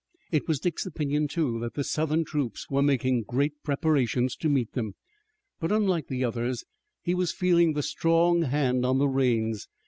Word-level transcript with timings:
It 0.31 0.47
was 0.47 0.59
Dick's 0.59 0.87
opinion, 0.87 1.27
too, 1.27 1.59
that 1.59 1.75
the 1.75 1.83
Southern 1.83 2.25
troops 2.25 2.67
were 2.71 2.81
making 2.81 3.21
great 3.27 3.53
preparations 3.61 4.35
to 4.37 4.49
meet 4.49 4.71
them, 4.73 4.95
but, 5.59 5.69
like 5.79 6.07
the 6.07 6.23
others, 6.23 6.65
he 7.03 7.13
was 7.13 7.31
feeling 7.31 7.73
the 7.73 7.83
strong 7.83 8.41
hand 8.41 8.83
on 8.83 8.97
the 8.97 9.07
reins. 9.07 9.67